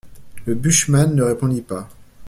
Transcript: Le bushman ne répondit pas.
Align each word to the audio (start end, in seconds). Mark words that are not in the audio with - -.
Le 0.47 0.55
bushman 0.55 1.13
ne 1.13 1.21
répondit 1.21 1.61
pas. 1.61 1.87